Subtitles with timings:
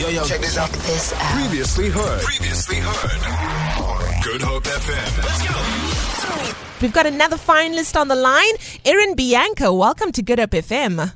[0.00, 0.70] Yo, yo, check this out.
[0.70, 1.20] this out.
[1.38, 2.22] Previously heard.
[2.22, 3.20] Previously heard.
[4.24, 5.18] Good Hope FM.
[5.22, 6.56] Let's go.
[6.80, 8.54] We've got another finalist on the line,
[8.86, 9.70] Erin Bianca.
[9.74, 11.12] Welcome to Good Hope FM.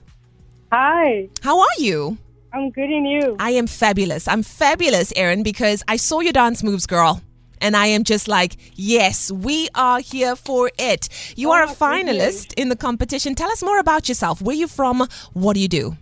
[0.71, 2.19] Hi, How are you?
[2.53, 3.37] I'm good and you.
[3.39, 4.29] I am fabulous.
[4.29, 7.23] I'm fabulous, Erin, because I saw your dance moves, girl.
[7.63, 11.09] And I am just like, yes, we are here for it.
[11.37, 13.35] You oh are a Oh, finalist in the competition.
[13.35, 14.43] Tell us more about yourself.
[14.43, 15.09] Where you from?
[15.33, 15.97] What do you do?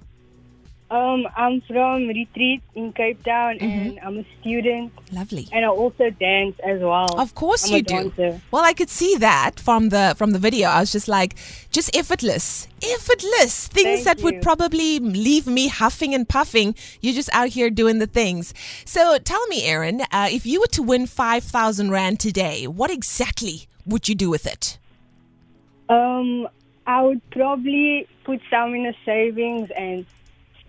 [0.93, 3.65] Um, I'm from Retreat in Cape Town Mm-hmm.
[3.65, 5.49] and I'm a student Lovely.
[5.51, 7.19] and I also dance as well.
[7.19, 7.95] Of course I'm you do.
[7.95, 8.41] dancer.
[8.51, 10.69] Well, I could see that from the from the video.
[10.69, 11.37] I was just like,
[11.71, 16.75] just effortless, effortless things Thank that would probably leave me huffing and puffing.
[17.01, 18.53] You're just out here doing the things.
[18.85, 22.91] So tell me, Erin, uh, if you were to win five thousand rand today, what
[22.91, 24.77] exactly would you do with it?
[25.89, 26.49] Um,
[26.87, 30.05] I would probably put some in the savings and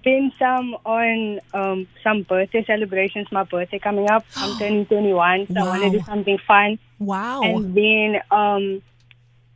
[0.03, 3.27] spend some on um, some birthday celebrations.
[3.31, 4.25] My birthday coming up.
[4.35, 6.77] I'm turning 21, so I want to do something fun.
[6.99, 7.41] Wow.
[7.41, 8.81] And then um,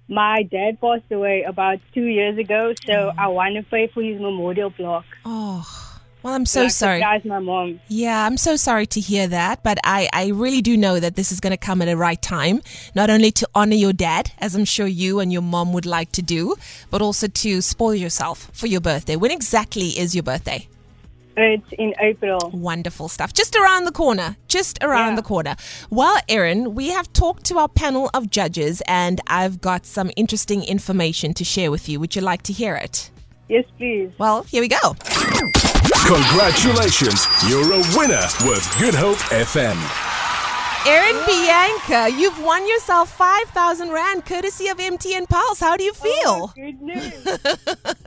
[0.08, 4.20] my dad passed away about two years ago, so I want to pay for his
[4.20, 5.06] memorial plaque.
[5.26, 5.86] oh,
[6.23, 7.00] well, I'm so sorry.
[7.00, 7.80] Surprise my mom.
[7.88, 11.32] Yeah, I'm so sorry to hear that, but I, I really do know that this
[11.32, 12.62] is going to come at the right time,
[12.96, 16.12] not only to honor your dad, as I'm sure you and your mom would like
[16.14, 16.56] to do,
[16.90, 19.16] but also to spoil yourself for your birthday.
[19.16, 20.68] When exactly is your birthday?
[21.40, 22.50] It's in April.
[22.52, 23.32] Wonderful stuff.
[23.32, 24.38] Just around the corner.
[24.48, 25.16] Just around Yeah.
[25.18, 25.56] the corner.
[25.92, 30.64] Well, Erin, we have talked to our panel of judges, and I've got some interesting
[30.64, 32.00] information to share with you.
[32.00, 33.12] Would you like to hear it?
[33.50, 34.10] Yes, please.
[34.18, 34.95] Well, here we go.
[36.08, 39.75] Congratulations, you're a winner with Good Hope FM.
[40.88, 45.59] Erin Bianca, you've won yourself 5,000 Rand courtesy of MTN Pulse.
[45.59, 46.14] How do you feel?
[46.25, 47.23] Oh, goodness.
[47.23, 47.59] Thank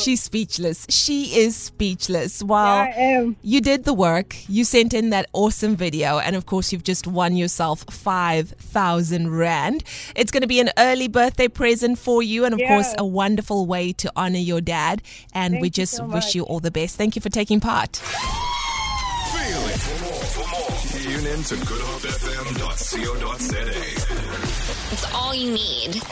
[0.00, 0.86] She's speechless.
[0.88, 2.42] She is speechless.
[2.42, 3.36] Well, I am.
[3.42, 4.34] you did the work.
[4.48, 6.18] You sent in that awesome video.
[6.18, 9.84] And of course, you've just won yourself 5,000 Rand.
[10.16, 12.44] It's going to be an early birthday present for you.
[12.44, 15.02] And of course, a wonderful way to honor your dad.
[15.32, 16.96] And Thank we you just so wish you all the best.
[16.96, 17.96] Thank you for taking part.
[17.96, 19.78] Feel it.
[19.78, 20.70] For more, for more,
[21.02, 23.60] tune in to goodhopefm.co.za.
[24.92, 26.02] It's all you need.